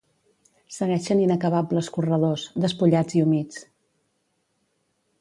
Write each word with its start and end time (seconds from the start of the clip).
Segueixen 0.77 1.21
inacabables 1.25 1.91
corredors, 1.97 2.49
despullats 2.65 3.21
i 3.21 3.25
humits. 3.27 3.65